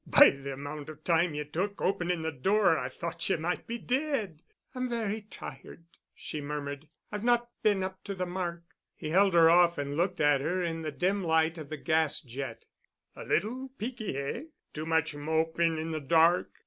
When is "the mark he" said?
8.15-9.09